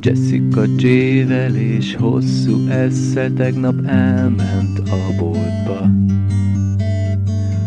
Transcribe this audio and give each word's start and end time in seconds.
Jessica 0.00 0.64
J-vel 0.76 1.56
és 1.56 1.94
hosszú 1.94 2.68
esze 2.68 3.30
tegnap 3.30 3.86
elment 3.86 4.78
a 4.78 5.14
boltba. 5.18 5.90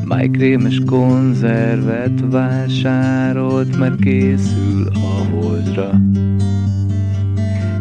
Májkrémes 0.05 0.81
konzervet 0.86 2.23
vásárolt, 2.29 3.78
mert 3.78 4.00
készül 4.00 4.88
a 4.93 5.36
holdra. 5.36 6.02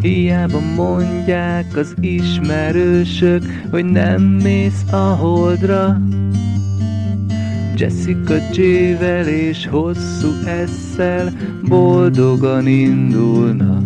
Hiába 0.01 0.61
mondják 0.77 1.77
az 1.77 1.95
ismerősök, 2.01 3.43
hogy 3.71 3.85
nem 3.85 4.23
mész 4.23 4.85
a 4.93 4.97
holdra. 4.97 6.01
Jessica 7.79 8.35
J-vel 8.53 9.29
és 9.29 9.67
hosszú 9.67 10.29
esszel 10.47 11.33
boldogan 11.69 12.67
indulna. 12.67 13.83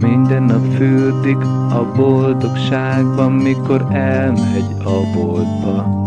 Minden 0.00 0.42
nap 0.42 0.74
fürdik 0.74 1.36
a 1.70 1.92
boldogságban, 1.96 3.32
mikor 3.32 3.86
elmegy 3.92 4.74
a 4.84 5.16
boltba. 5.16 6.02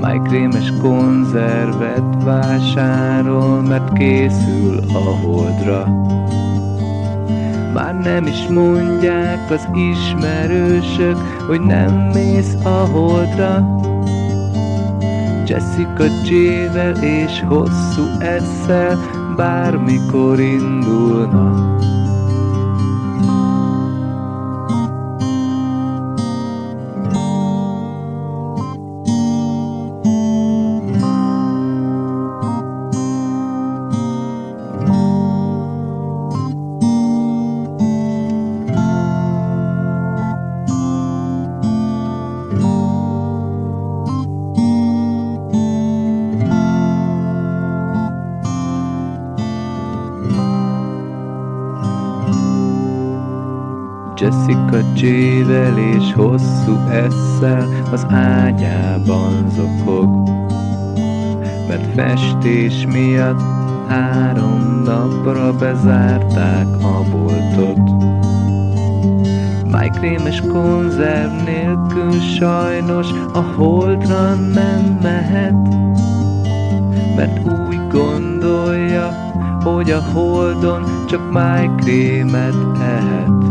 Májkrémes 0.00 0.72
konzervet 0.80 2.22
vásárol, 2.24 3.60
mert 3.60 3.92
készül 3.92 4.78
a 4.88 5.16
holdra. 5.24 5.86
Már 7.74 7.94
nem 7.94 8.26
is 8.26 8.46
mondják 8.48 9.50
az 9.50 9.68
ismerősök, 9.74 11.16
hogy 11.46 11.60
nem 11.60 12.10
mész 12.14 12.54
a 12.64 12.88
holdra. 12.92 13.80
Jessica 15.52 16.04
J-vel 16.24 17.04
és 17.04 17.40
hosszú 17.40 18.02
esszel 18.20 18.98
bármikor 19.36 20.40
indulna. 20.40 21.71
Jessica 54.16 54.78
J-vel 54.94 55.78
és 55.78 56.12
hosszú 56.12 56.76
esszel 56.90 57.68
az 57.92 58.06
ágyában 58.08 59.50
zokog. 59.50 60.28
Mert 61.68 61.94
festés 61.94 62.86
miatt 62.86 63.40
három 63.88 64.82
napra 64.84 65.52
bezárták 65.52 66.66
a 66.82 67.02
boltot. 67.10 68.12
Májkrémes 69.70 70.40
konzerv 70.40 71.32
nélkül 71.44 72.20
sajnos 72.20 73.06
a 73.32 73.40
holdra 73.40 74.34
nem 74.34 74.98
mehet, 75.02 75.68
mert 77.16 77.38
úgy 77.68 77.88
gondolja, 77.90 79.30
hogy 79.64 79.90
a 79.90 80.00
holdon 80.12 80.82
csak 81.08 81.32
májkrémet 81.32 82.54
ehet. 82.80 83.41